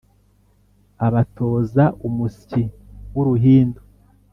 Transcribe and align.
Abatoza 1.07 1.85
umusyi 2.07 2.63
w'uruhindu 3.13 3.81